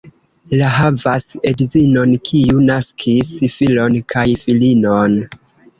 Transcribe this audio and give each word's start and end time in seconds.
La 0.61 0.69
havas 0.75 1.27
edzinon, 1.51 2.15
kiu 2.31 2.65
naskis 2.73 3.31
filon 3.59 4.03
kaj 4.17 4.29
filinon. 4.47 5.21